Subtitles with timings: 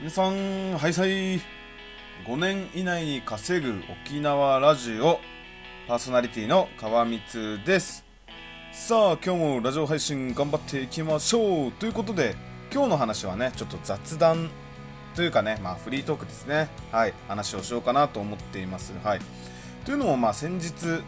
[0.00, 1.10] 皆さん、はいさい。
[1.10, 1.40] 5
[2.36, 5.18] 年以内に稼ぐ沖縄ラジオ、
[5.88, 8.04] パーソナリティの川光です。
[8.70, 12.36] さあ、今日もラジオ配信頑張っていきましょうということで、
[12.72, 14.50] 今日の話はね、ちょっと雑談
[15.16, 16.68] というかね、まあフリートークですね。
[16.92, 18.92] はい、話をしようかなと思っています。
[19.02, 19.20] はい。
[19.84, 21.02] というのも、まあ先日、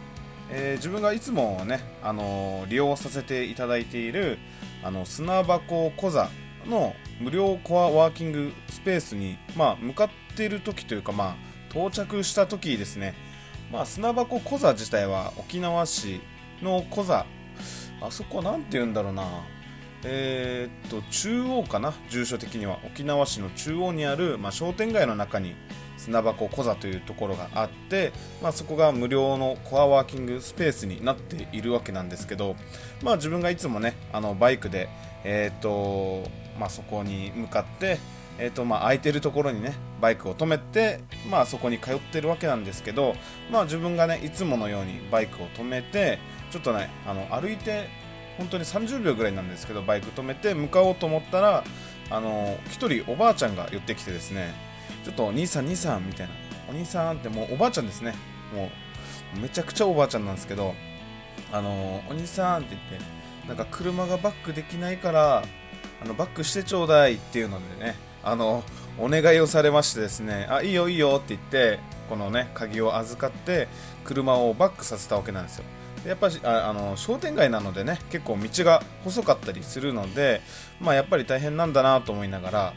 [0.49, 4.37] えー自分がいつもね、あのー利用させていただいている
[4.83, 6.29] あの砂箱小座
[6.65, 11.35] の無料コアワーキングスペースに、まあ、向かっている時というか、まあ、
[11.71, 13.13] 到着した時ですね、
[13.71, 16.21] まあ、砂箱小座自体は沖縄市
[16.61, 17.25] の小座。
[18.01, 19.25] あそこはなんて言うんだろうな。
[20.03, 21.93] えーっと中央かな？
[22.09, 22.79] 住所的には。
[22.83, 25.55] 沖縄市の中央にある、まあ、商店街の中に
[25.97, 32.55] 砂箱小座というところがあって、まあ、そこが無料のコアワーキングスペースになっているわけなんですけど、
[33.03, 34.89] まあ、自分がいつもねあのバイクで、
[35.23, 36.27] えーっと
[36.61, 37.97] まあ、そこに向かって、
[38.37, 43.15] えーとまあ、空いてるところにねバイクを止めて、まあ、そこに通ってるわけなんですけど、
[43.51, 46.19] まあ、自分がねいつものようにバイクを止めて
[46.51, 47.89] ちょっとねあの歩いて
[48.37, 51.63] 本当に30秒ぐらいなんですけどバイク止めて向かおうと思ったら
[52.11, 54.53] あの一人おばあちゃんが寄ってきてですね
[55.03, 56.33] ちょっとお兄さん兄さんみたいな。
[56.69, 58.13] お兄さんってもうおばあちゃんですね。
[58.55, 58.69] も
[59.35, 60.73] うめちゃくちゃおばあちゃんなんですけど
[61.51, 65.43] あのお兄さんって言ってなんか車がバックできないから
[66.01, 68.63] あのバックしてちょうだいっていうのでねあの
[68.97, 73.67] お願いをされましてですねあいいよいいよって言ってこのね鍵を預かって
[74.03, 75.65] 車をバックさせたわけなんですよ。
[76.03, 80.41] でやっぱりああの商店街なのでね結構道が細かったりするので
[80.79, 82.73] まあやっぱり大変なんだなと思いながら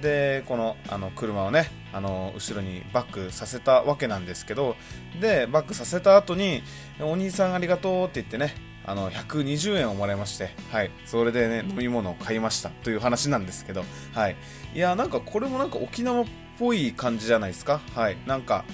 [0.00, 4.76] でこのあの車をねあの後ろにバックさせたわけなんですけど
[5.20, 6.62] でバックさせた後に
[7.00, 8.54] お兄さんありがとうって言ってね
[8.88, 14.36] あの120円をもらいまして、はい、それでね飲み物を買いましたという話なんですけど、はい、
[14.74, 16.24] いやなんかこれもなんか沖縄っ
[16.58, 18.64] ぽい感じじゃないですか、はい、なんか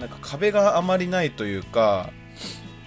[0.00, 2.10] なんか壁があまりないというか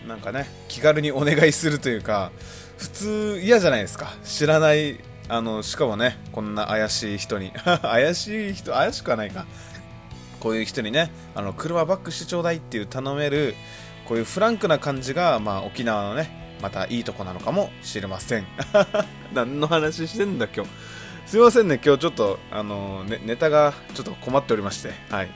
[0.08, 2.32] なんかね気軽にお願いするというか
[2.78, 4.14] 普通嫌じゃないですか？
[4.24, 7.52] 知らないあのしかもねこんな怪しい人に。
[7.84, 9.46] 怪しい人怪しくはないか。
[10.40, 13.56] こういう人にねあの車バックしてちょうだいっていう頼める
[14.08, 18.46] こういうフランクな感じが、まあ、沖縄のねまたいいとこなのかもしれません。
[19.34, 20.70] 何の話してんだ今日。
[21.26, 24.92] すいませんね今日ちょっとあのねネタがちょっと困っておりまして。
[25.10, 25.30] はい。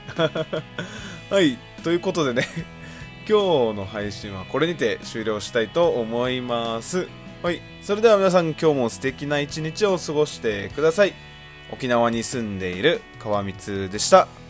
[1.30, 2.46] はいということでね
[3.28, 7.08] 今日の配信はこれにて終了したいと思います。
[7.42, 11.14] はいそれでは皆さん今日も素敵な一日を過ごしてください。
[11.72, 14.45] 沖縄に住んでいる川光でした。